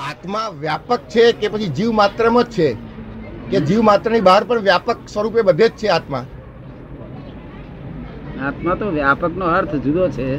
[0.00, 2.76] આત્મા વ્યાપક છે કે પછી જીવ માત્રમાં જ છે?
[3.50, 6.24] કે જીવ માત્રની બહાર પણ વ્યાપક સ્વરૂપે બધે જ છે આત્મા?
[8.46, 10.38] આત્મા તો વ્યાપક નો અર્થ જુદો છે.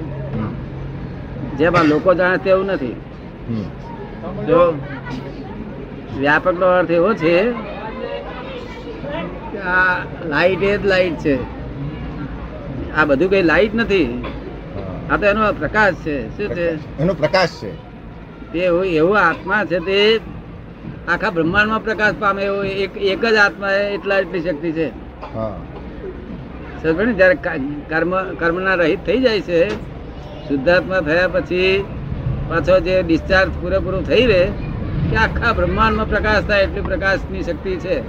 [1.58, 2.96] જેમાં લોકો જાણે તેવું નથી.
[4.48, 4.74] જો
[6.20, 7.54] વ્યાપક નો અર્થ એવો છે
[9.64, 11.40] આ લાઈટ એ જ લાઈટ છે.
[12.98, 14.24] આ બધું કઈ લાઈટ નથી.
[15.12, 16.38] આ તો એનો પ્રકાશ છે.
[16.38, 16.68] શું છે?
[17.00, 17.91] એનો પ્રકાશ છે.
[18.54, 20.20] તે એવો આત્મા છે તે
[21.08, 24.88] આખા બ્રહ્માંડમાં પ્રકાશ પામે એવો એક એક જ આત્મા એટલા એટલી શક્તિ છે.
[27.18, 27.38] જ્યારે
[27.90, 29.70] કર્મ કર્મના રહિત થઈ જાય છે
[30.48, 31.86] શુદ્ધાત્મા થયા પછી
[32.50, 34.46] પાછો જે ડિસ્ચાર્જ પૂરેપૂરું થઈ રહે
[35.12, 38.02] કે આખા બ્રહ્માંડમાં પ્રકાશ થાય એટલી પ્રકાશની શક્તિ છે.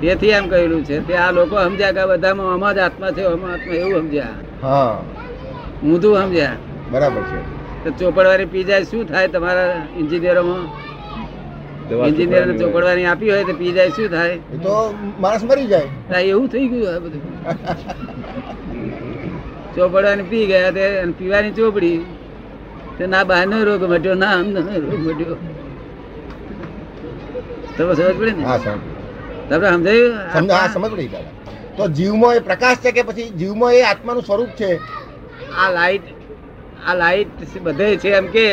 [0.00, 3.52] તેથી એમ કહેલું છે તે આ લોકો સમજ્યા કે બધામાં આમાં જ આત્મા છે આમાં
[3.52, 4.28] આત્મા એવું સમજ્યા.
[4.62, 5.02] હા.
[5.84, 6.52] ઊંધું સમજ્યા.
[6.90, 7.59] બરાબર છે.
[7.82, 10.64] તો ચોપડવાની પી જાય શું થાય તમારા ઇન્જિનિયરોમાં
[11.90, 14.36] ને ચોપડવાની આપી હોય તો પી જાય શું થાય?
[14.64, 14.74] તો
[15.22, 15.88] માણસ મરી જાય.
[16.32, 17.22] એવું થઈ ગયું આ બધું.
[19.74, 20.84] ચોપડવાની પી ગયા તે
[21.18, 21.98] પીવાની ચોપડી.
[22.98, 25.36] તે ના બહારનો રોગ મટ્યો ના અંદરનો રોગ મટ્યો.
[27.76, 28.44] તમે સમજ પડે ને?
[29.50, 29.78] તમને હા
[30.28, 31.08] સમજાયું સમજ પડી
[31.76, 34.70] તો જીવમાં એ પ્રકાશ છે કે પછી જીવમાં એ આત્માનું સ્વરૂપ છે?
[35.60, 36.06] આ લાઈટ
[36.86, 38.46] આ લાઈટ બધે છે એમ કે.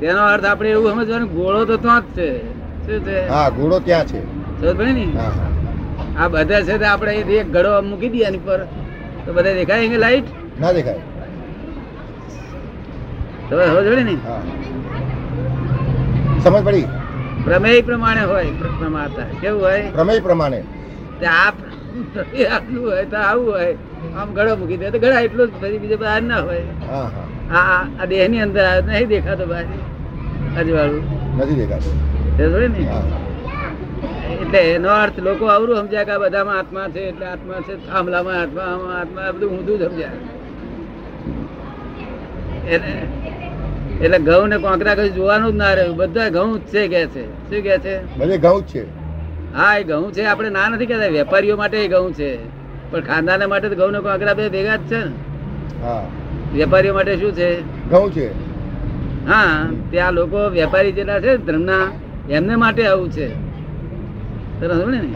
[0.00, 2.28] તેનો અર્થ આપણે એવું સમજવાનું ગોળો તો ત્યાં જ છે.
[2.86, 3.28] શું છે?
[3.28, 4.20] હા ગોળો ત્યાં છે.
[4.60, 5.06] સમજ ને
[6.18, 8.60] આ બધા છે તે આપણે એક ઘડો મૂકી દઈએ એની પર.
[9.26, 10.24] તો બધા દેખાય એની લાઈટ
[10.60, 11.00] ના દેખાય.
[13.50, 14.16] તમે સમજ ને?
[16.44, 16.84] સમજ પડી?
[17.44, 18.46] પ્રમેય પ્રમાણે હોય
[18.78, 19.22] પ્રમાતા.
[19.40, 19.90] કેવું હોય?
[19.90, 20.60] પ્રમેય પ્રમાણે.
[21.20, 21.50] તે આ
[22.54, 23.76] આટલું હોય તો આવું હોય.
[24.18, 24.90] આમ ગળો મૂકી દે.
[24.90, 26.62] તો ગળા એટલું જ પછી બીજું બહાર ના હોય.
[27.50, 29.64] હા આ દેહની અંદર નહીં દેખાતો બહાર.
[30.58, 31.02] અજવાળું
[31.38, 31.94] નથી દેખાતું.
[32.74, 32.82] ને?
[34.42, 37.74] એટલે એનો અર્થ લોકો આવરું સમજ્યા કે બધામાં આત્મા છે એટલે આત્મા છે.
[37.86, 38.62] થાંભલામાં આત્મા
[39.00, 40.10] આત્મા બધું ઊંધું સમજ્યા.
[42.68, 42.92] એટલે
[44.04, 45.96] એટલે ઘઉં ને કોંકરા કશું જોવાનું જ ના રહ્યું.
[45.96, 47.24] બધા ઘઉં જ છે કે છે.
[47.50, 48.16] શું કે છે?
[48.18, 48.82] બધે ઘઉં છે.
[49.56, 50.24] હા એ ઘઉં છે.
[50.24, 51.06] આપણે ના નથી કહેતા.
[51.06, 52.63] વેપારીઓ માટે એ ઘઉં છે.
[52.90, 55.12] પણ ખાનદાના માટે તો ઘઉં ને બે ભેગા જ છે ને.
[56.54, 57.62] વેપારીઓ માટે શું છે?
[57.90, 58.30] ઘઉં છે.
[59.26, 61.86] હા ત્યાં લોકો વેપારી જેટલા છે ધર્મના
[62.30, 63.28] એમને માટે આવું છે.
[64.60, 65.08] ને.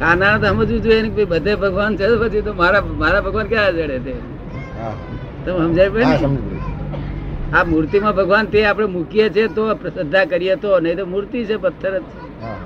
[0.00, 3.72] ખાનાર તો સમજવું જોઈએ ને કે બધે ભગવાન છે પછી તો મારા મારા ભગવાન ક્યાં
[3.72, 4.14] જડે તે?
[4.78, 4.94] હા.
[5.46, 6.04] તમે સમજાય પડે.
[7.52, 11.56] આ મૂર્તિમાં ભગવાન તે આપણે મૂકીએ છીએ તો શ્રદ્ધા કરીએ તો નહીં તો મૂર્તિ છે
[11.56, 12.42] પથ્થર જ છે.
[12.42, 12.46] હા.
[12.46, 12.56] હા.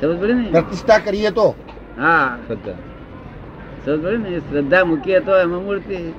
[0.00, 0.44] સમજ પડે ને?
[0.50, 1.54] પ્રતિષ્ઠા કરીએ તો.
[1.98, 2.36] હા.
[2.48, 2.74] પડે
[3.96, 6.12] ને શ્રદ્ધા મૂકીએ તો એમાં મૂર્તિ.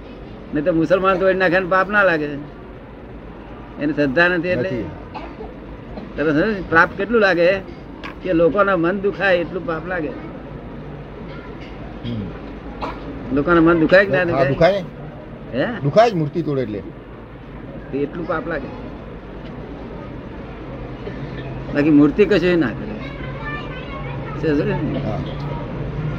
[0.53, 2.29] નહીં તો મુસલમાન તોડી નાખે પાપ ના લાગે.
[3.81, 4.83] એને શ્રદ્ધા નથી એટલે.
[6.17, 7.61] તરત પાપ કેટલું લાગે?
[8.23, 10.09] કે લોકોના મન દુખાય એટલું પાપ લાગે.
[13.33, 14.83] લોકોના મન દુખાય કે ના દુખાય?
[15.53, 15.65] હે?
[15.83, 16.83] દુખાય મૂર્તિ તોડે એટલે.
[17.97, 18.67] એટલું પાપ લાગે.
[21.73, 22.89] બાકી મૂર્તિ કશું ના કરે.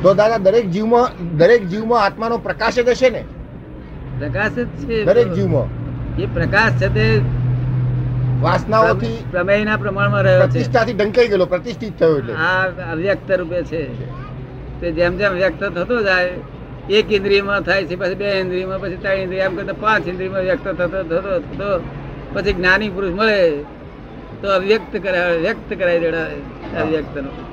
[0.03, 3.25] તો દાદા દરેક જીવમાં દરેક જીવમાં આત્માનો પ્રકાશ જ હશે ને?
[4.19, 5.05] પ્રકાશ જ છે.
[5.05, 5.69] દરેક જીવમાં.
[6.23, 7.23] એ પ્રકાશ છે તે
[8.43, 10.47] વાસનાઓથી પ્રમેયના પ્રમાણમાં રહ્યો છે.
[10.47, 12.33] પ્રતિષ્ઠાથી ઢંકાઈ ગયેલો પ્રતિષ્ઠિત થયો એટલે.
[12.33, 13.83] આ અવ્યક્ત રૂપે છે.
[14.81, 16.31] તે જેમ જેમ વ્યક્ત થતો જાય
[16.91, 20.69] એક ઇન્દ્રિયમાં થાય છે પછી બે ઇન્દ્રિયમાં પછી ત્રણ ઇન્દ્રિય એમ કરતા પાંચ ઇન્દ્રિયમાં વ્યક્ત
[20.69, 21.83] થતો થતો થતો
[22.35, 23.65] પછી જ્ઞાની પુરુષ મળે
[24.43, 26.39] તો અવ્યક્ત કરાવે વ્યક્ત કરાવી દેડાવે
[26.81, 27.50] અવ્યક્તનો.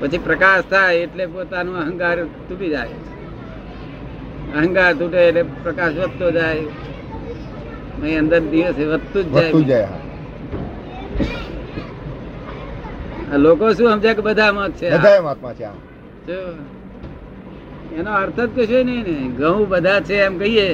[0.00, 2.16] પછી પ્રકાશ થાય એટલે પોતાનો અહંકાર
[2.48, 2.96] તૂટી જાય.
[4.56, 6.64] અહંકાર તૂટે એટલે પ્રકાશ વધતો જાય.
[8.18, 9.88] અંદર દિવસે વધતું જ જાય.
[13.38, 14.22] લોકો શું સમજે કે છે?
[14.22, 14.58] બધા એમ
[15.58, 15.66] છે
[17.98, 19.16] એનો અર્થ જ કશું નહીં ને.
[19.38, 20.68] ઘઉં બધા છે એમ કહીએ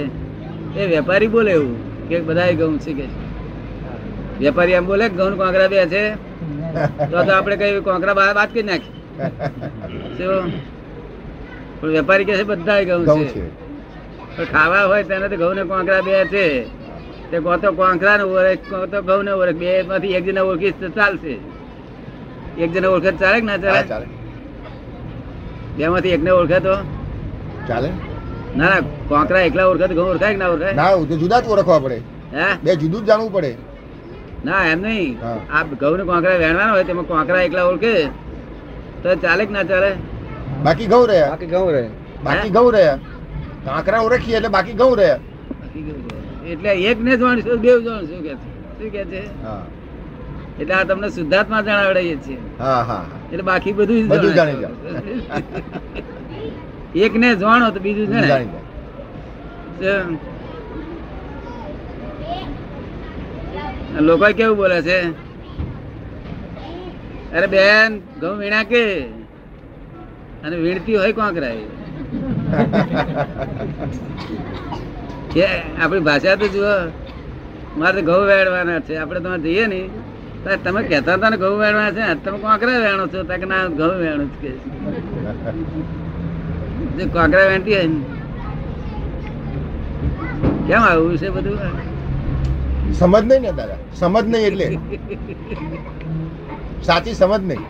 [0.76, 3.06] એ વેપારી બોલે એવું કે બધા ઘઉં છે કે.
[4.40, 6.04] વેપારી એમ બોલે ઘઉં કોંકરા બે છે.
[7.10, 9.01] તો આપણે કઈ કોંકરા બહાર વાત કરી નાખી
[11.82, 13.42] વેપારી કે છે બધા ઘઉં છે.
[14.36, 16.46] પણ ખાવા હોય તેને તો ઘઉં ને કોંકરા બે છે.
[17.30, 19.56] તે કો તો કોંકરા ને ઓળખ કો તો ઘઉં ને ઓળખ.
[19.62, 21.34] બે માંથી એક જણા ઓળખી તો ચાલશે.
[22.58, 23.82] એક જણા ઓળખે ચાલે કે ના ચાલે?
[23.88, 24.06] ચાલે.
[25.76, 26.74] બે માંથી એકને ઓળખે તો?
[27.68, 27.90] ચાલે.
[28.56, 30.72] ના ના કોંકરા એકલા ઓળખે તો ઘઉં ઓળખાય કે ના ઓળખાય?
[30.72, 31.98] ના તો જુદા જ ઓળખવા પડે.
[32.34, 32.46] હે?
[32.64, 33.56] બે જુદું જ જાણવું પડે.
[34.44, 35.18] ના એમ નહીં.
[35.52, 38.08] આ ઘઉં ને કોંકરા વેણવાના હોય તેમાં કોંકરા એકલા ઓળખે.
[39.02, 39.90] તો ચાલે કે ના ચાલે?
[40.64, 41.84] બાકી ઘઉં રહ્યા બાકી ઘઉં રહે.
[42.24, 42.98] બાકી ઘઉં રહ્યા
[43.66, 45.20] કાંકરા ઓળખીએ એટલે બાકી ઘઉં રહ્યા
[45.72, 45.80] છે.
[46.52, 48.32] એટલે એક ને જાણશું બે જાણશું કે
[48.78, 49.22] શું કે છે?
[49.44, 49.62] હા.
[50.60, 52.40] એટલે આ તમને શુદ્ધાત્મા જણાવડાવીએ છીએ.
[52.58, 55.20] હા હા એટલે બાકી બધું બધું જાણી જાણી
[57.06, 58.28] એક ને જાણો તો બીજું જણાય.
[58.28, 58.52] જાણી
[59.82, 60.04] જાય
[64.08, 64.98] લોકો કેવું બોલે છે?
[67.36, 67.90] અરે બેન,
[68.20, 68.84] ઘઉં વીણા કે?
[70.44, 71.66] અને વીણતી હોય કોંકરાય
[75.34, 75.46] કે
[75.80, 76.74] આપણી ભાષા તો જુઓ,
[77.78, 78.94] મારે તો ઘઉં વેડવાના છે.
[79.02, 79.80] આપણે તમે જઈએ ને
[80.64, 83.20] તમે કહેતા હતા ને ઘઉં વેણવાના છે તમે કોકરા વેણો છો?
[83.30, 84.50] તક ના ઘઉં વેણું જ કે.
[86.96, 87.88] જે કોકરા વેણતી હોય
[90.66, 91.58] કેમ આવું છે બધું?
[93.00, 93.80] સમજ નહીં ને દાદા?
[94.00, 94.66] સમજ નહીં એટલે.
[96.84, 97.62] સાચી સમજ નહીં.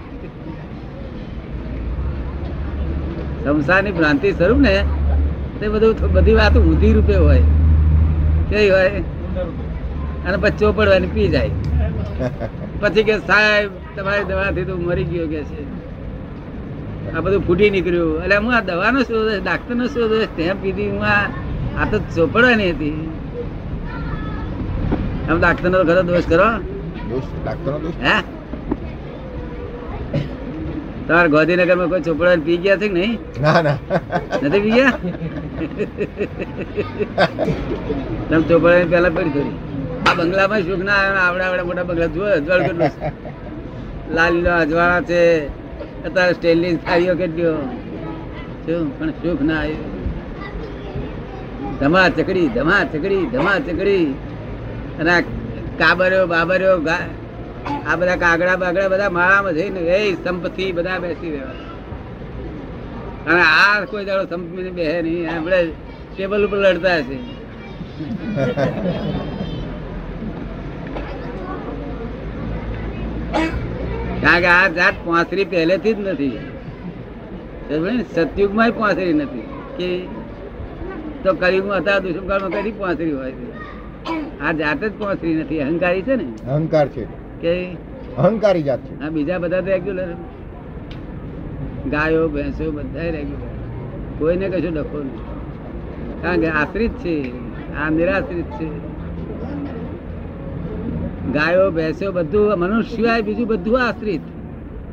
[3.45, 4.85] સંસારની ભ્રાંતિ સ્વરૂપ ને
[5.61, 7.43] તે બધું બધી વાત ઊંધી રૂપે હોય.
[8.51, 8.89] કેવી હોય?
[10.27, 11.51] અને પછી ચોપડવાની પી જાય.
[12.81, 15.63] પછી કે સાહેબ તમારી દવાથી તો મરી ગયો કે છે.
[17.17, 18.23] આ બધું ફૂટી નીકળ્યું.
[18.23, 21.03] એટલે હું આ દવાનો શોધ ડાક્ટર નો શોધ સ્ટેમ્પ પીધી હું
[21.81, 23.09] આ તો ચોપડવાની હતી.
[25.31, 26.49] આમ ડાક્ટર નો ખરો દોષ કરો.
[27.11, 27.25] દોષ?
[27.45, 27.95] ડાક્ટરનો દોષ?
[28.03, 28.23] હે?
[31.13, 33.19] તમારા ગાંધીનગરમાં કોઈ ચોપડા પી ગયા છે કે નહીં?
[33.41, 33.77] ના ના.
[34.43, 34.93] નથી પી ગયા?
[38.31, 39.59] તમે ચોપડા પેલા પડી થોડી
[40.11, 43.13] આ બંગલામાં સુખ ના આવે આવડા આવડા મોટા બંગલા જુઓ અજવાળ કેટલું છે.
[44.15, 45.47] લાલીનો અજવાળા છે.
[46.05, 47.55] અત્યારે સ્ટેનલેસ થાળીઓ કેટલીઓ.
[48.67, 48.99] શું?
[48.99, 50.03] પણ સુખ ના આવ્યું
[51.81, 54.05] ધમા ચકડી ધમા ચકડી ધમા ચકડી.
[55.01, 55.21] અને
[55.79, 57.22] કાબર્યો બાબર્યો ગા-
[57.89, 61.59] આ બધા કાગડા બાગડા બધા માળામાં જઈને રે સંપત્તિ બધા બેસી રહેવા.
[63.31, 65.59] અને આ કોઈ દાડો સંપત્તિ બેહે નહીં આપણે
[66.15, 67.17] ટેબલ ઉપર લડતા છે
[74.23, 76.39] કારણ કે આ જાત પાંસરી પહેલેથી જ નથી?
[78.15, 79.47] સતયુગમાં પાંસરી નથી.
[79.79, 79.89] કે
[81.25, 83.35] તો કલયુગમાં હતા દુષ્મકાળમાં કદી પાંસરી હોય
[84.45, 85.61] આ જાત જ પાંસરી નથી.
[85.67, 86.27] અહંકારી છે ને?
[86.55, 87.05] અહંકાર છે.
[87.43, 87.77] કે
[88.19, 89.01] અહંકારી જાત છે.
[89.01, 90.07] આ બીજા બધા રેગ્યુલર
[91.91, 93.49] ગાયો ભેંસો બધા રેગ્યુલર
[94.19, 96.23] કોઈને કશું ડખો નહીં.
[96.23, 97.33] કારણ કે આશ્રિત છે.
[97.77, 98.67] આ નિરાશ્રિત છે.
[101.33, 104.21] ગાયો ભેંસો બધું મનુષ્ય સિવાય બીજું બધું આશ્રિત.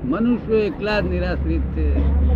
[0.06, 2.29] મનુષ્ય એકલા જ નિરાશ્રિત છે.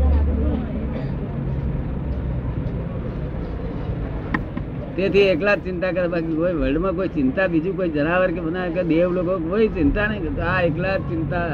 [4.96, 6.08] તેથી એકલા ચિંતા કરે.
[6.14, 10.06] બાકી કોઈ વર્લ્ડમાં કોઈ ચિંતા, બીજું કોઈ જનાવર કે બનાવે કે દેવ લોકો, કોઈ ચિંતા
[10.10, 10.50] નહીં કરતા.
[10.56, 11.52] આ એકલા ચિંતા.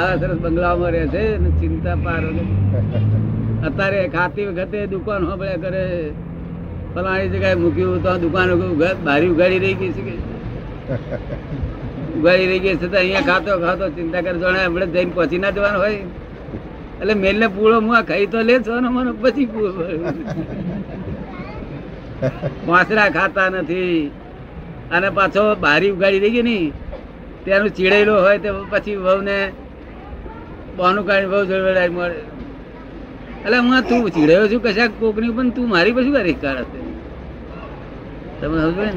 [0.00, 2.22] આ સરસ બંગલાઓમાં રહે છે ને ચિંતા પાર
[3.66, 5.84] અત્યારે ખાતી વખતે દુકાન હોબળ્યા કરે.
[6.94, 8.48] ફલાણી જગ્યાએ મૂક્યું તો આ દુકાન
[9.06, 10.02] બારી ઉગાડી રહી ગઈ છે
[12.18, 14.36] ઉગાડી રહી ગઈ છે તો અહીંયા ખાતો ખાતો ચિંતા કરે.
[14.42, 16.00] જાણે આપણે જઈને પહોંચી ના જવાનું હોય.
[17.00, 19.70] એટલે મેલને પૂળો મુઆ ખાઈ તો લે છો ને મને, પછી પૂળો
[22.68, 24.10] વાંસરા ખાતા નથી.
[24.90, 26.72] અને પાછો બારી ઉગાડી દઈ ગઈ ની
[27.44, 29.38] તેનું ચીડેલો હોય તો પછી વહુને
[30.76, 32.18] બહાનું કાઢી બહુ જોડે મળે.
[33.44, 36.80] એટલે હું તું ચીડાયો છું કશાક કોકની પણ તું મારી પછી કરી કાઢે હશે?
[38.40, 38.92] તમે સમજો ને?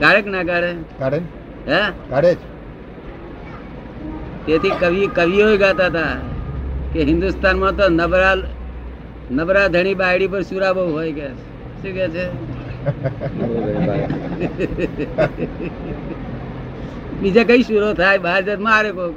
[0.00, 0.72] કાઢે ના કાઢે?
[0.98, 1.20] કાઢે
[1.66, 1.80] હે?
[2.10, 2.32] કાઢે
[4.46, 6.14] તેથી કવિ કવિઓ ગાતા હતા
[6.92, 8.34] કે હિન્દુસ્તાનમાં તો નબરા
[9.30, 11.28] નબરા ધણી બાયડી પર સુરા બહુ હોય કે.
[17.20, 18.18] બીજા કઈ સુરો થાય?
[18.18, 19.14] બહાર જત મારે કોક.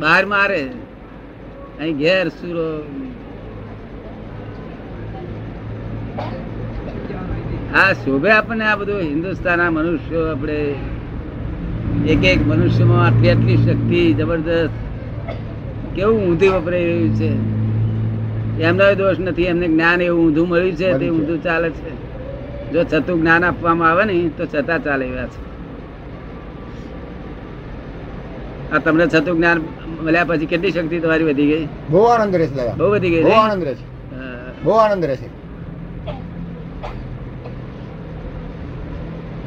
[0.00, 0.68] બહાર મારે.
[1.80, 2.84] અહીં ઘેર સુરો.
[7.74, 10.74] આ શોભે આપણને આ બધું હિન્દુસ્તાનના મનુષ્યો, આપણે
[12.08, 14.70] એક એક મનુષ્યમાં આટલી આટલી શક્તિ, જબરદસ્ત.
[15.96, 17.63] કેવું ઊંધી વપરાઈ રહ્યું છે.
[18.60, 19.46] એમનો દોષ નથી.
[19.52, 21.92] એમને જ્ઞાન એવું ઊંધું મળ્યું છે તે ઊંધું ચાલે છે.
[22.72, 25.40] જો છતું જ્ઞાન આપવામાં આવે ને તો છતાં ચાલે એવા છે.
[28.72, 29.58] આ તમને છતું જ્ઞાન
[30.04, 31.66] મળ્યા પછી કેટલી શક્તિ તમારી વધી ગઈ?
[31.90, 33.84] બહુ આનંદ રહેશે બહુ વધી ગઈ બહુ આનંદ રહેશે.
[34.64, 35.28] બહુ આનંદ રહેશે.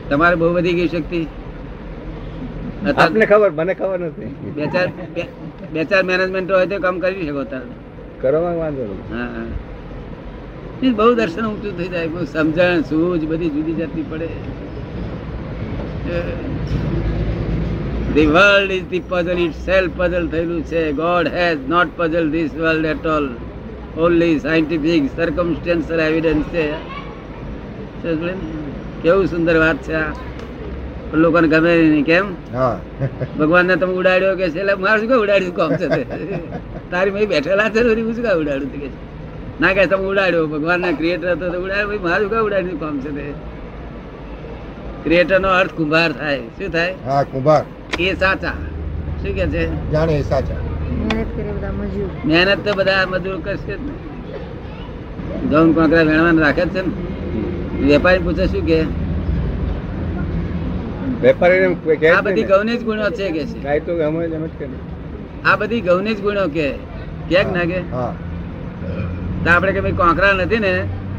[0.09, 1.19] તમારે બહુ વધી ગઈ શક્તિ?
[3.01, 4.31] આપને ખબર મને ખબર નથી.
[4.55, 4.87] બે ચાર
[5.73, 7.67] બે ચાર મેનેજમેન્ટ હોય તો કામ કરી શકો તારે.
[8.21, 8.71] કરવામાં
[10.95, 14.29] બહુ દર્શન ઊંચું થઈ જાય, બહુ સમજણ, સૂઝ, બધી જુદી જાતની પડે.
[18.13, 20.91] The world is the puzzle itself puzzle થયેલું છે.
[20.91, 23.25] God has not puzzle this world at all
[23.97, 26.65] only scientific circumstantial evidence છે?
[29.03, 30.07] કેવું સુંદર વાત છે આ.
[31.13, 32.25] લોકોને ગમે નહીં કેમ?
[33.39, 34.61] ભગવાન ને તમે ઉડાડ્યો કે છે?
[34.75, 35.87] મારે શું ઉડાડ્યું કોમ છે
[36.91, 38.89] તારી મેં બેઠેલા છે હું શું કામ ઉડાડું કે
[39.61, 43.11] ના કે તમે ઉડાડ્યો ભગવાનના ક્રિએટર હતો તો ઉડાડ્યો ભાઈ મારું કામ ઉડાડ્યું કોમ છે
[43.17, 43.25] તે?
[45.03, 46.39] ક્રિએટર નો અર્થ કુંભાર થાય.
[46.57, 46.93] શું થાય?
[47.05, 47.63] હા કુંભાર.
[47.99, 48.57] એ સાચા.
[49.21, 49.91] શું કે છે?
[49.91, 50.59] જાણે એ સાચા.
[51.07, 52.09] મહેનત કરે બધા મજૂર.
[52.25, 53.93] મહેનત તો બધા મજૂર કરશે જ ને.
[55.49, 56.91] ઘઉં કોકરા વેણવાના રાખે જ છે ને
[57.87, 58.79] વેપારી પૂછે શું કે?
[61.21, 61.67] વેપારીને
[62.01, 63.57] કહે આ બધી નહીં જ ગુણો છે કે છે?
[63.65, 64.79] કાઈ તો અમે જ એમ જ કરીએ.
[65.49, 66.67] આ બધી ઘઉંની જ ગુણો કે
[67.29, 67.79] કે ના કે?
[67.93, 68.11] હા
[69.43, 70.71] તો આપણે કે ભાઈ કોંકરા નથી ને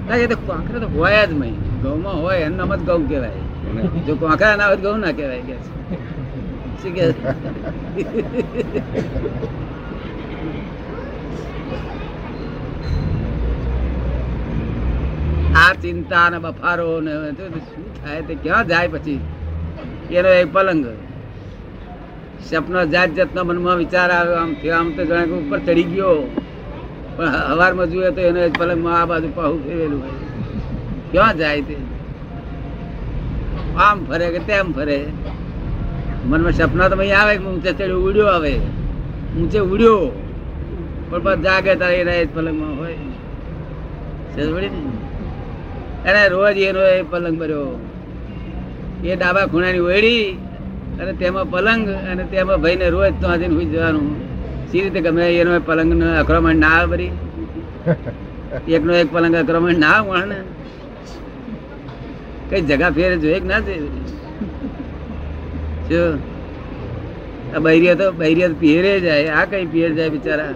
[0.09, 1.57] કે તો કોંકરા તો હોય જ નહીં.
[1.83, 3.43] ઘઉંમાં હોય એનું નામ જ ઘઉં કહેવાય
[4.07, 5.71] જો કોંકરા ના હોય ઘઉં ના કહેવાય કે છે.
[6.81, 7.05] શું કે?
[15.63, 19.21] આ ચિંતા ને બફારો ને શું થાય તે ક્યાં જાય પછી?
[20.15, 20.87] એનો એક પલંગ.
[22.45, 26.31] સપનો જાત જાતના મનમાં વિચાર આવ્યો આમ થયો, આમ તો જાણે ઉપર ચડી ગયો.
[27.17, 30.01] પણ હવારમાં જોઈએ તો એનો એક પલંગમાં આ બાજુ પાહું ફેરેલું.
[30.03, 30.11] હોય
[31.11, 31.77] ક્યાં જાય તે?
[33.77, 35.07] આમ ફરે કે તેમ ફરે.
[36.27, 38.59] મનમાં સપના તો અહીં આવે કે ઊંચે ચડ્યો, ઉડ્યો આવે.
[39.37, 40.25] ઊંચે ઉડ્યો.
[41.11, 42.95] પણ બસ જાગે તારે એના એ જ પલંગમાં હોય?
[46.05, 47.81] એને રોજ એનો એ પલંગ ભર્યો.
[49.05, 50.25] એ ડાબા ખૂણાની ઓયડી
[51.01, 54.07] અને તેમાં પલંગ અને તેમાં ભાઈને રોજ તો આજે સુઈ જવાનું.
[54.71, 57.13] સી રીતે ગમે એનો પલંગ પલંગ અક્રમણ ના આવે ભરી
[58.77, 60.39] એકનો એક પલંગ અક્રમણ ના આવે ને
[62.51, 63.61] કઈ જગા ફેર જોઈએ ના
[65.91, 66.03] જો.
[67.55, 69.31] આ બૈરિયા તો બૈરિયા તો પહેરે જાય.
[69.35, 70.53] આ કઈ પિયર જાય બિચારા?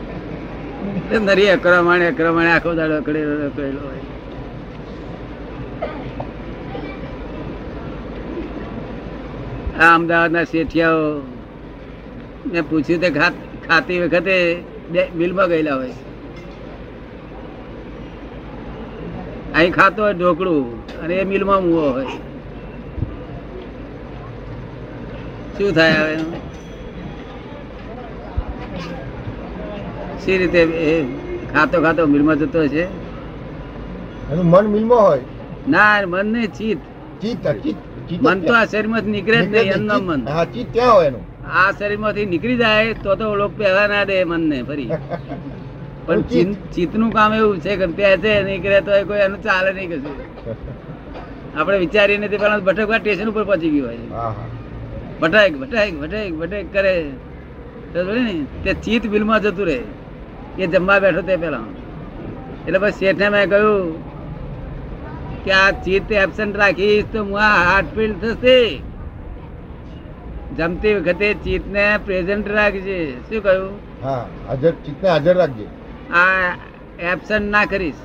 [0.94, 4.02] નરી અક્રમણ અક્રમણ આખો દાડો અકડેલો હોય.
[9.80, 11.08] આ અમદાવાદના શેઠિયાઓ
[12.52, 13.34] મેં પૂછ્યું તે ખાત
[13.68, 14.36] ખાતી વખતે
[14.92, 15.96] બે બિલમાં ગયેલા હોય.
[19.54, 20.64] અહીં ખાતો હોય ઢોકળું
[21.02, 22.06] અને એ મિલમાં મૂવો હોય.
[25.58, 26.16] શું થાય હવે?
[30.24, 30.94] શી રીતે એ
[31.52, 32.84] ખાતો ખાતો મિલમાં જતો છે?
[34.32, 35.22] એનું મન મિલમાં હોય?
[35.66, 36.80] ના મન ને ચિત
[37.20, 37.40] ચિત
[38.20, 40.20] મન તો આ શરીરમાં નીકળે જ નહીં એમનો મન.
[40.36, 41.24] હા ચિત ક્યાં હોય એનું.
[41.58, 44.88] આ શરીરમાંથી નીકળી જાય તો તો લોક પહેલા ના દે મનને ફરી.
[46.06, 50.16] પણ ચિત્તનું કામ એવું છે કે ત્યાં છે નીકળે તો કોઈ એનું ચાલે નહીં કશું.
[51.56, 54.32] આપણે વિચારીને તે પેલા ભટકવા સ્ટેશન ઉપર પહોંચી ગયું હોય.
[55.20, 56.94] ભટાક ભટાક ભટાક ભટક કરે.
[58.64, 59.78] તે ચિત બિલમાં જતું રહે.
[60.58, 61.66] એ જમવા બેઠો તે પેલા.
[62.66, 63.94] એટલે પછી શેઠને મેં કહ્યું
[65.44, 68.58] કે આ ચિત્ત એબસન્ટ રાખીશ તો હું આ હાર્ટફીલ થશે.
[70.58, 72.98] જમતી વખતે ચિત્તને પ્રેઝન્ટ રાખજે.
[73.28, 73.72] શું કહ્યું?
[74.02, 75.66] હા હાજર ચિત્તને હાજર રાખજે.
[76.20, 76.50] આ
[77.12, 78.02] એબસન્ટ ના કરીશ.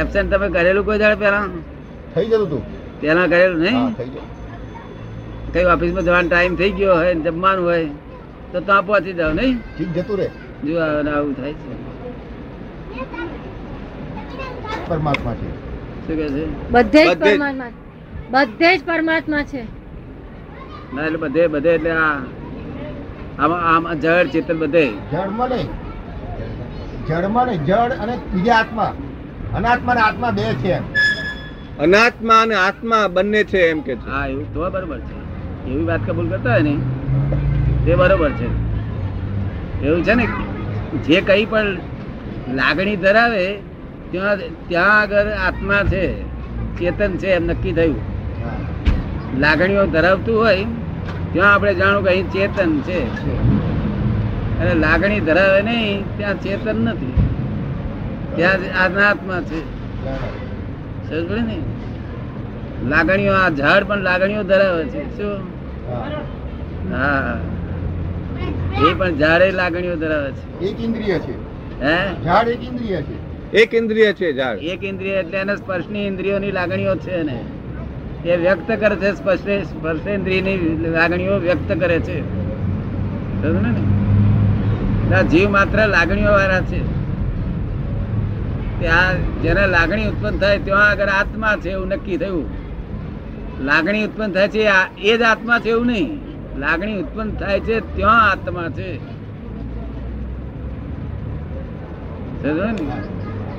[0.00, 1.44] એબસન્ટ તમે કરેલું કોઈ દાડે પહેલા
[2.14, 2.62] થઈ જતું તું.
[3.00, 3.86] પેલા કરેલું નહીં?
[5.52, 7.88] કઈ ઓફિસમાં જવાનો ટાઈમ થઈ ગયો હોય જમવાનું હોય
[8.52, 9.56] તો ત્યાં પહોંચી જાવ નહીં?
[9.78, 10.28] ચિત્ત જતું રહે.
[10.66, 11.72] જો આવું થાય છે.
[14.88, 15.48] પરમાત્મા છે.
[16.04, 16.44] શું કહે છે?
[16.74, 17.70] બધે જ પરમાત્મા
[18.34, 19.62] બધે જ પરમાત્મા છે.
[20.94, 22.18] ના એટલે બધે બધે એટલે આ
[23.42, 24.84] આમાં આમાં જળ ચેતન બધે.
[25.12, 25.70] જળમાં નહીં
[27.08, 28.92] જળમાં નહીં જળ અને બીજા આત્મા.
[29.56, 30.74] અનાત્મા ને આત્મા બે છે
[31.84, 34.08] અનાત્મા અને આત્મા બંને છે એમ કે છે.
[34.14, 35.16] હા એવું તો બરોબર છે.
[35.68, 36.74] એવી વાત કબૂલ કરતા હોય ને
[37.84, 38.48] તે બરોબર છે.
[39.86, 40.26] એવું છે ને?
[40.96, 41.64] જે કઈ પણ
[42.54, 43.58] લાગણી ધરાવે
[44.10, 46.22] ત્યાં ત્યાં આગળ આત્મા છે
[46.78, 48.00] ચેતન છે એમ નક્કી થયું.
[49.40, 50.64] લાગણીઓ ધરાવતું હોય
[51.32, 53.00] ત્યાં આપણે જાણવું કે અહીં ચેતન છે.
[54.60, 57.12] અને લાગણી ધરાવે નહીં ત્યાં ચેતન નથી.
[58.36, 58.54] ત્યાં
[58.86, 59.60] અનાત્મા છે.
[61.10, 61.58] સમજ ને?
[62.88, 65.16] લાગણીઓ આ ઝાડ પણ લાગણીઓ ધરાવે છે.
[65.16, 65.38] શું?
[66.92, 67.38] હા.
[68.74, 70.58] એ પણ ઝાડે લાગણીઓ ધરાવે છે.
[70.58, 71.32] એક ઇન્દ્રિય છે.
[71.84, 72.24] હે?
[72.24, 73.34] ઝાડ એક ઇન્દ્રિય છે.
[73.52, 74.58] એક ઇન્દ્રિય છે ઝાડ.
[74.58, 77.44] એક ઇન્દ્રિય એટલે એને સ્પર્શની ઇન્દ્રિયોની લાગણીઓ છે ને
[78.28, 82.20] એ વ્યક્ત કરે છે સ્પર્શ સ્પર્શેન્દ્રિયની લાગણીઓ વ્યક્ત કરે છે.
[83.48, 85.14] ને?
[85.14, 87.04] આ જીવ માત્ર લાગણીઓ વાળા છે
[88.80, 92.48] ત્યાં જેને લાગણી ઉત્પન્ન થાય ત્યાં આગળ આત્મા છે એવું નક્કી થયું.
[93.64, 96.33] લાગણી ઉત્પન્ન થાય છે આ- એ જ આત્મા છે એવું નહીં.
[96.58, 98.96] લાગણી ઉત્પન્ન થાય છે ત્યાં આત્મા છે.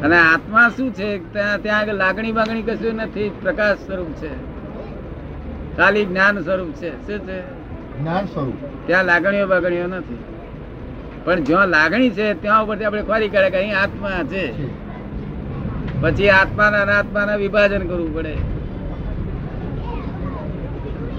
[0.01, 1.33] અને આત્મા શું છે?
[1.33, 4.55] ત્યાં ત્યાં આગળ લાગણી બાગણી કશું નથી પ્રકાશ સ્વરૂપ છે.
[5.77, 6.89] ખાલી જ્ઞાન સ્વરૂપ છે.
[6.89, 7.41] શું છે?
[7.99, 8.87] જ્ઞાન સ્વરૂપ.
[8.87, 10.17] ત્યાં લાગણીઓ બાગણીઓ નથી.
[11.25, 14.67] પણ જ્યાં લાગણી છે ત્યાં ઉપરથી આપણે ખોરી કાઢે કે અહીં આત્મા છે.
[16.01, 18.54] પછી આત્માના અનાત્માના વિભાજન કરવું પડે.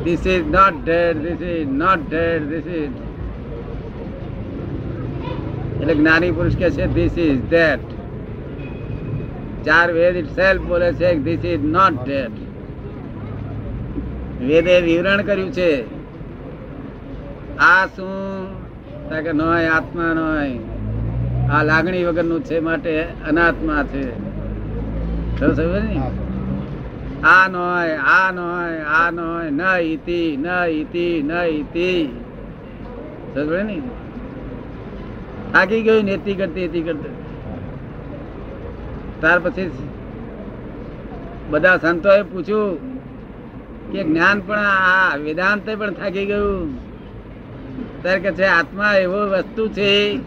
[0.06, 2.94] This is not dead, this is not dead, this is.
[5.78, 7.86] એટલે જ્ઞાની પુરુષ કે છે ધીસ ઇઝ ધેટ
[9.66, 12.34] ચાર વેદ ઇટ સેલ્ફ બોલે છે ધીસ ઇઝ નોટ ડેડ
[14.42, 15.70] વેદે વિવરણ કર્યું છે
[17.62, 20.46] આ શું કે નોય આત્મા નોય
[21.50, 22.94] આ લાગણી વગરનું છે માટે
[23.28, 24.04] અનાત્મા છે
[25.38, 26.25] સમજ ને?
[27.24, 30.46] આ નોય આ નોય આ નોય ન ઇતિ ન?
[30.68, 32.08] ઇતિ ન ઇતિ
[33.36, 33.82] ને
[35.52, 37.08] થાકી ગયું નેતિ કરતી એતી કરતી.
[39.20, 39.70] ત્યાર પછી
[41.50, 42.96] બધા સંતોએ પૂછ્યું
[43.92, 46.76] કે જ્ઞાન પણ આ વેદાંત પણ થાકી ગયું.
[48.02, 50.18] ત્યારે કે છે, આત્મા એવો વસ્તુ છે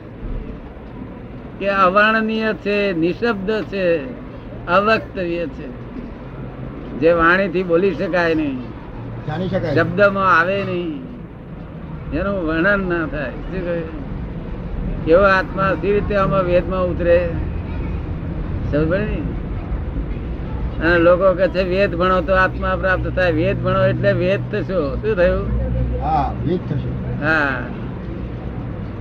[1.60, 3.98] કે અવર્ણનીય છે, નિશબ્દ છે
[4.68, 5.89] અવક્તવ્ય છે.
[7.02, 8.60] જે વાણીથી બોલી શકાય નહીં.
[9.28, 9.76] જાણી શકાય.
[9.76, 11.02] શબ્દમાં આવે નહીં.
[12.14, 13.32] એનું વર્ણન ના થાય.
[13.32, 13.82] શું કહે?
[15.06, 17.30] કેવો આત્મા સી રીતે આમાં વેદમાં ઉતરે?
[18.72, 18.94] સમજ
[20.84, 23.32] અને લોકો કે છે વેદ ભણો તો આત્મા પ્રાપ્ત થાય.
[23.32, 25.16] વેદ ભણો એટલે વેદ થશો શું?
[25.16, 25.46] થયું?
[26.04, 26.92] હા વેદ થશો
[27.24, 27.56] હા.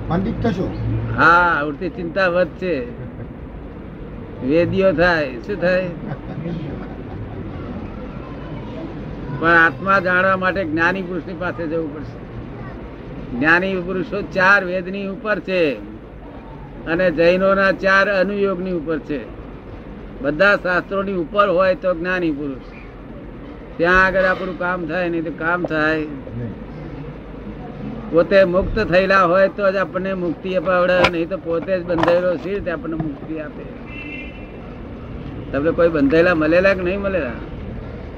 [0.08, 0.70] પંડિત થશો
[1.16, 2.74] હા ઉડતી ચિંતા વધશે
[4.44, 5.28] વેદીઓ થાય.
[5.46, 5.88] શું થાય?
[9.40, 12.18] પણ આત્મા જાણવા માટે જ્ઞાની પુરુષની પાસે જવું પડશે.
[13.38, 15.60] જ્ઞાની પુરુષો ચાર વેદની ઉપર છે
[16.86, 19.20] અને જૈનોના ચાર અનુયોગની ઉપર છે.
[20.22, 22.66] બધા શાસ્ત્રોની ઉપર હોય તો જ્ઞાની પુરુષ.
[23.76, 26.06] ત્યાં આગળ આપણું કામ થાય, નહીં તો કામ થાય.
[28.10, 32.70] પોતે મુક્ત થયેલા હોય તો જ આપણને મુક્તિ અપાવડે, નહીં તો પોતે જ બંધાયેલો છે
[32.70, 33.64] આપણને મુક્તિ આપે.
[35.52, 37.38] તમને કોઈ બંધાયેલા મળેલા કે નહીં મળેલા?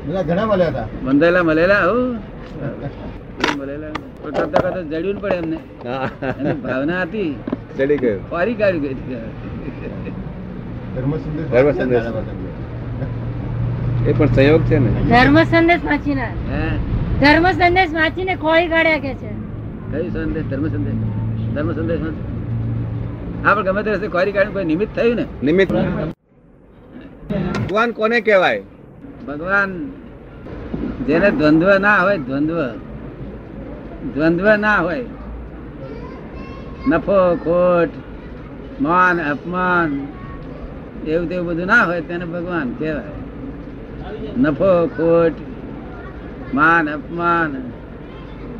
[0.06, 0.86] બધા ઘણા મળ્યા હતા.
[1.04, 1.96] બંધાયેલા મળેલા હો.
[3.58, 3.90] મળેલા.
[4.22, 5.58] પણ કરતા કરતા જડ્યું પડે એમને.
[6.64, 7.30] ભાવના હતી.
[7.78, 8.96] ચડી ગયું ફરી કાઢી ગઈ.
[10.94, 12.08] ધર્મ સંદેશ ધર્મ સંદેશ.
[14.08, 14.90] એ પણ સંયોગ છે ને.
[15.10, 16.64] ધર્મ સંદેશ વાંચીને હે?
[17.20, 19.30] ધર્મ સંદેશ વાંચીને ખોઈ કાઢ્યા કે છે?
[19.92, 20.46] કયું સંદેશ?
[20.50, 20.98] ધર્મ સંદેશ
[21.54, 22.00] ધર્મ સંદેશ
[23.44, 25.24] હા પણ ગમે તે રસ્તે ખોરી કાઢી કોઈ નિમિત્ત થયું ને?
[25.42, 25.72] નિમિત્ત.
[27.68, 28.62] ભગવાન કોને કહેવાય?
[29.26, 29.70] ભગવાન
[31.06, 32.58] જેને દ્વંદ્વ ના હોય દ્વંદ્વ.
[34.14, 35.04] દ્વંદ્વ ના હોય.
[36.88, 37.90] નફો ખોટ
[38.82, 39.90] માન અપમાન
[41.06, 43.14] એવું તેવું બધું ના હોય તેને ભગવાન કહેવાય.
[44.38, 45.32] નફો ખોટ
[46.54, 47.50] માન અપમાન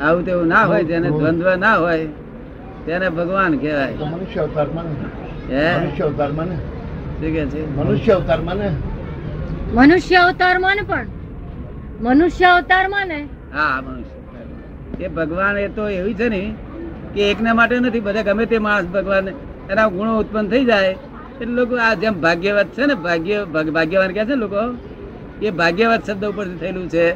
[0.03, 2.07] આવું તેવું ના હોય જેને દ્વંદ્વ ના હોય
[2.87, 3.95] તેને ભગવાન કહેવાય.
[3.95, 6.49] મનુષ્ય અવતારમાં મનુષ્ય અવતારમાં
[7.77, 8.57] મનુષ્ય અવતારમાં
[9.73, 11.07] મનુષ્ય અવતારમાં ને પણ?
[12.01, 13.29] મનુષ્ય અવતારમાં ને?
[13.55, 16.55] હા મનુષ્ય એ ભગવાન એ તો એવી છે ને
[17.15, 19.29] કે એકના માટે નથી બધા ગમે તે માણસ ભગવાન
[19.71, 20.87] એના ગુણો ઉત્પન્ન થઈ જાય.
[21.41, 24.77] એટલે લોકો આ જેમ ભાગ્યવત છે ને ભાગ્ય ભાગ- ભાગ્યવાન કહે છે લોકો
[25.43, 27.11] એ ભાગ્યવત શબ્દ ઉપર થયેલું છે.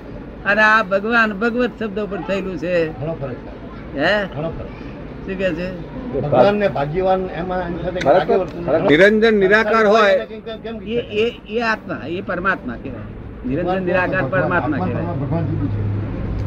[0.45, 3.01] અને આ ભગવાન ભગવત શબ્દ ઉપર થયેલું છે.
[3.99, 4.25] હે?
[4.25, 5.94] શું કે છે?
[8.89, 10.13] નિરંજન નિરાકાર હોય.
[10.87, 13.49] એ એ આત્મા એ પરમાત્મા કહેવાય.
[13.49, 15.05] નિરંજન નિરાકાર પરમાત્મા કહેવાય.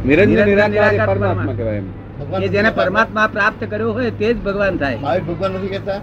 [0.06, 1.54] નિરંજન નિરાકાર પરમાત્મા પરમાત્મા.
[1.54, 2.40] કહેવાય એમ.
[2.40, 4.98] કે જેને પરમાત્મા પ્રાપ્ત કર્યો હોય તે જ ભગવાન થાય.
[4.98, 6.02] મહાવીર ભગવાન નથી કહેતા?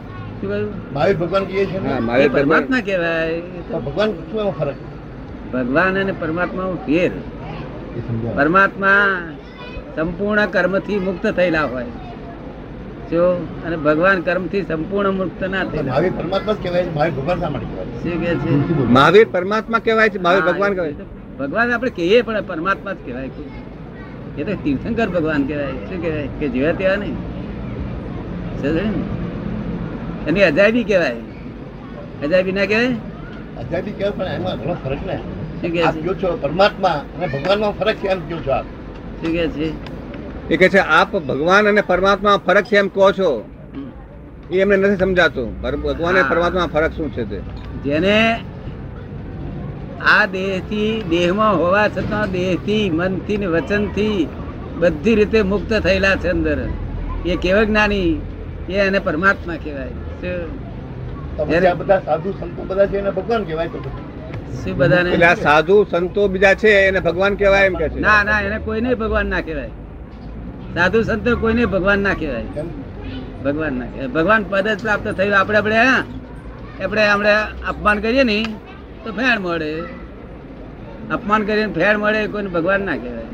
[0.95, 3.41] મહાવીર ભગવાન કહે છે ને મારે પરમાત્મા કહેવાય.
[3.73, 4.75] ભગવાન શું ફરક?
[5.53, 7.11] ભગવાન અને પરમાત્મા ફેર.
[8.37, 8.97] પરમાત્મા
[9.97, 11.85] સંપૂર્ણ કર્મથી મુક્ત થયેલા હોય.
[13.11, 17.51] જો અને ભગવાન કર્મથી સંપૂર્ણ મુક્ત ના તો મહાવીર પરમાત્મા કહેવાય છે, મહાવીર ભગવાન શા
[17.51, 17.67] માટે
[18.03, 18.93] શું કે છે?
[18.93, 20.93] મહાવીર પરમાત્મા કહેવાય છે મહાવીર ભગવાન કહેવાય
[21.39, 23.31] ભગવાન આપણે કહીએ પણ પરમાત્મા જ કહેવાય
[24.39, 25.73] એ તો તીર્થંકર ભગવાન કહેવાય.
[25.89, 26.29] શું કહેવાય?
[26.41, 27.17] કે જેવા તેવા નહીં.
[30.29, 31.17] એની અજાયબી કહેવાય.
[32.25, 32.93] અજાયબી ના કહેવાય?
[33.61, 35.17] અજાયબી કહેવાય પણ એમાં ઘણો ફરક ને
[35.61, 35.83] શું કહે
[36.21, 38.67] છે પરમાત્મા અને ભગવાનમાં ફરક છે એમ કહો છો આપ.
[39.21, 39.94] શું કહે છે?
[40.51, 43.31] એ કહે છે આપ ભગવાન અને પરમાત્મા ફરક છે એમ કહો છો.
[44.53, 45.49] એ એમને નથી સમજાતું.
[45.63, 47.39] ભગવાન અને પરમાત્મા ફરક શું છે તે?
[47.85, 48.17] જેને
[50.15, 54.19] આ દેહથી દેહમાં હોવા છતાં દેહથી મનથી ને વચનથી
[54.81, 56.59] બધી રીતે મુક્ત થયેલા છે અંદર.
[57.27, 58.11] એ કેવા જ્ઞાની
[58.69, 59.95] એ એને પરમાત્મા કહેવાય?
[61.79, 63.79] બધા સાધુ સંતો બધા છે એને ભગવાન કહેવાય તો
[64.61, 65.11] શું બધાને?
[65.31, 68.01] આ સાધુ સંતો બીજા છે એને ભગવાન કહેવાય એમ કે છે.
[68.07, 69.73] ના ના એને કોઈ નહીં ભગવાન ના કહેવાય.
[70.75, 72.65] સાધુ સંત કોઈને ભગવાન ના કહેવાય.
[73.45, 74.13] ભગવાન ના કહેવાય.
[74.17, 76.01] ભગવાન પદ જ પ્રાપ્ત થયું આપણે આપણે હા
[76.85, 77.33] આપણે આપણે
[77.69, 78.39] અપમાન કરીએ ને
[79.05, 79.73] તો ફેણ મળે.
[81.15, 83.31] અપમાન કરીને ફેણ મળે કોઈને ભગવાન ના કહેવાય.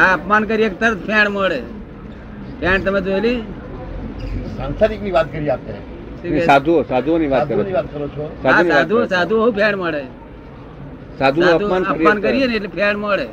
[0.00, 1.60] આ અપમાન કરીએ તરત ફેણ મળે.
[2.60, 3.38] ફેણ તમે જોયેલી?
[4.56, 6.40] સાંસારિકની વાત કરી આપણે?
[6.46, 8.24] સાધુઓ સાધુઓની વાત કરો છો.
[8.42, 9.06] સાધુ.
[9.06, 10.02] સાધુ ફેણ મળે.
[11.18, 13.26] સાધુ સાધુ અપમાન અપમાન કરીએ ને એટલે ફેણ મળે.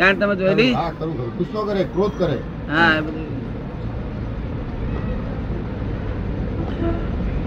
[0.00, 0.74] ફેણ તમે જોયેલી?
[1.38, 2.38] ગુસ્સો કરે ક્રોધ કરે.
[2.72, 2.92] હા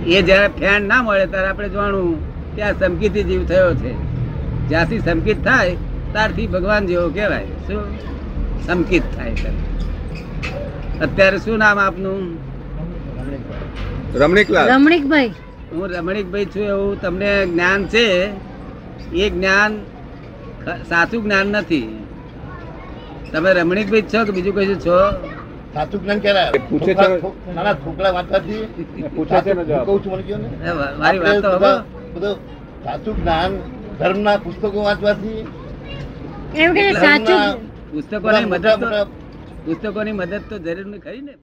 [0.07, 2.17] એ જયારે ફેન ના મળે ત્યારે આપણે જાણવું
[2.55, 3.93] કે આ સમકીથી જીવ થયો છે.
[4.69, 5.75] જ્યાંથી સમકિત થાય
[6.11, 7.45] ત્યારથી ભગવાન જેવો કહેવાય.
[7.67, 7.83] શું?
[8.67, 9.61] સમકિત થાય ત્યારે.
[11.05, 12.21] અત્યારે શું નામ આપનું?
[14.21, 14.67] રમણીકલાલ.
[14.75, 15.31] રમણીકભાઈ.
[15.73, 18.07] હું રમણીકભાઈ છું એવું તમને જ્ઞાન છે.
[19.23, 19.71] એ જ્ઞાન
[20.89, 22.02] સાચું જ્ઞાન નથી.
[23.33, 24.97] તમે રમણીકભાઈ છો કે બીજું કશું છો?
[25.75, 27.05] સાચું જ્ઞાન ક્યારે પૂછે છે.
[27.55, 28.63] નાના છોકરા વાંચવાથી
[29.15, 30.47] પૂછે છે ને કહું છું મને કહો ને?
[30.99, 31.71] મારી વાત તો હવે
[32.15, 32.35] બધું
[32.85, 33.51] સાચું જ્ઞાન
[33.99, 35.41] ધર્મના પુસ્તકો વાંચવાથી
[36.55, 37.41] એમ કે ધર્મના સાચું
[37.91, 38.67] પુસ્તકોની મદદ
[39.65, 41.33] પુસ્તકોની મદદ તો જરૂર ખરી ને.